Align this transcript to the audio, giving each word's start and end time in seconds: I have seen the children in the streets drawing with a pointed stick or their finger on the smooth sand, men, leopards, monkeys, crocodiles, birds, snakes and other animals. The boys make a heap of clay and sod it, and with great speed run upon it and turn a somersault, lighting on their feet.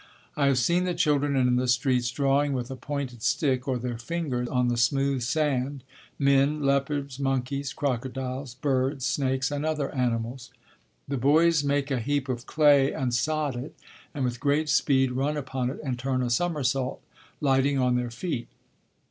I 0.35 0.47
have 0.47 0.57
seen 0.57 0.85
the 0.85 0.95
children 0.95 1.35
in 1.35 1.57
the 1.57 1.67
streets 1.67 2.09
drawing 2.09 2.53
with 2.53 2.71
a 2.71 2.75
pointed 2.75 3.21
stick 3.21 3.67
or 3.67 3.77
their 3.77 3.99
finger 3.99 4.47
on 4.51 4.67
the 4.67 4.75
smooth 4.75 5.21
sand, 5.21 5.83
men, 6.17 6.63
leopards, 6.63 7.19
monkeys, 7.19 7.71
crocodiles, 7.71 8.55
birds, 8.55 9.05
snakes 9.05 9.51
and 9.51 9.63
other 9.63 9.93
animals. 9.93 10.49
The 11.07 11.17
boys 11.17 11.63
make 11.63 11.91
a 11.91 11.99
heap 11.99 12.29
of 12.29 12.47
clay 12.47 12.91
and 12.91 13.13
sod 13.13 13.55
it, 13.55 13.75
and 14.11 14.23
with 14.23 14.39
great 14.39 14.69
speed 14.69 15.11
run 15.11 15.37
upon 15.37 15.69
it 15.69 15.79
and 15.83 15.99
turn 15.99 16.23
a 16.23 16.31
somersault, 16.31 16.99
lighting 17.39 17.77
on 17.77 17.95
their 17.95 18.09
feet. 18.09 18.47